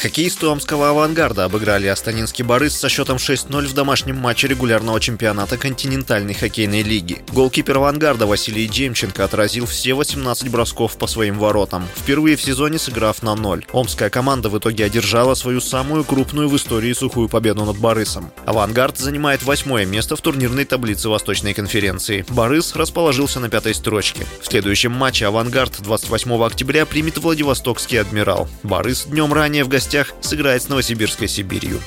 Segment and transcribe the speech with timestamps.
[0.00, 6.34] Хоккеисты Омского «Авангарда» обыграли Астанинский «Борис» со счетом 6-0 в домашнем матче регулярного чемпионата континентальной
[6.34, 7.24] хоккейной лиги.
[7.32, 13.24] Голкипер «Авангарда» Василий Демченко отразил все 18 бросков по своим воротам, впервые в сезоне сыграв
[13.24, 13.66] на ноль.
[13.72, 18.30] Омская команда в итоге одержала свою самую крупную в истории сухую победу над «Борисом».
[18.46, 22.24] «Авангард» занимает восьмое место в турнирной таблице Восточной конференции.
[22.28, 24.24] «Борис» расположился на пятой строчке.
[24.42, 28.46] В следующем матче «Авангард» 28 октября примет Владивостокский «Адмирал».
[28.62, 31.80] «Борис» днем ранее в гостях гостях сыграет с Новосибирской Сибирью.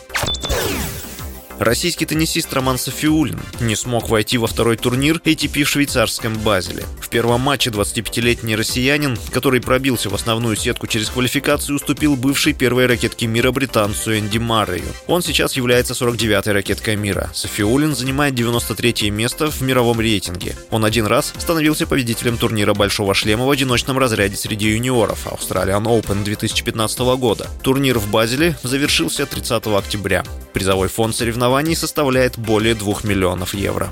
[1.62, 6.86] Российский теннисист Роман Софиулин не смог войти во второй турнир ATP в швейцарском Базеле.
[7.00, 12.88] В первом матче 25-летний россиянин, который пробился в основную сетку через квалификацию, уступил бывшей первой
[12.88, 14.88] ракетке мира британцу Энди Маррею.
[15.06, 17.30] Он сейчас является 49-й ракеткой мира.
[17.36, 20.56] Софиулин занимает 93 место в мировом рейтинге.
[20.72, 26.24] Он один раз становился победителем турнира «Большого шлема» в одиночном разряде среди юниоров Australian Open
[26.24, 27.48] 2015 года.
[27.62, 30.24] Турнир в Базеле завершился 30 октября.
[30.54, 33.92] Призовой фонд соревнований составляет более 2 миллионов евро.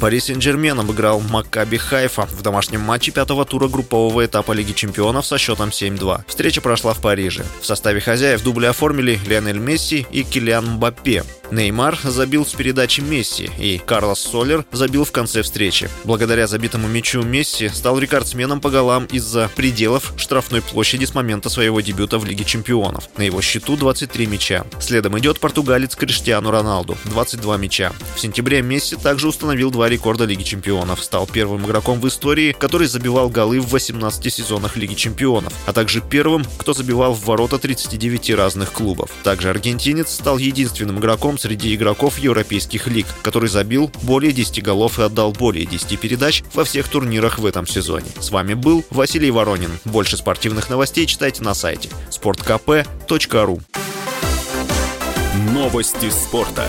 [0.00, 5.38] Пари Сен-Жермен обыграл Маккаби Хайфа в домашнем матче пятого тура группового этапа Лиги чемпионов со
[5.38, 6.22] счетом 7-2.
[6.28, 7.44] Встреча прошла в Париже.
[7.60, 11.24] В составе хозяев дубли оформили Лионель Месси и Килиан Мбаппе.
[11.50, 15.88] Неймар забил с передачи Месси, и Карлос Солер забил в конце встречи.
[16.04, 21.80] Благодаря забитому мячу Месси стал рекордсменом по голам из-за пределов штрафной площади с момента своего
[21.80, 23.08] дебюта в Лиге чемпионов.
[23.16, 24.66] На его счету 23 мяча.
[24.78, 27.92] Следом идет португалец Криштиану Роналду, 22 мяча.
[28.14, 31.02] В сентябре Месси также установил два рекорда Лиги чемпионов.
[31.02, 36.02] Стал первым игроком в истории, который забивал голы в 18 сезонах Лиги чемпионов, а также
[36.02, 39.10] первым, кто забивал в ворота 39 разных клубов.
[39.22, 45.02] Также аргентинец стал единственным игроком среди игроков европейских лиг, который забил более 10 голов и
[45.02, 48.08] отдал более 10 передач во всех турнирах в этом сезоне.
[48.20, 49.70] С вами был Василий Воронин.
[49.84, 53.62] Больше спортивных новостей читайте на сайте sportkp.ru
[55.52, 56.68] Новости спорта.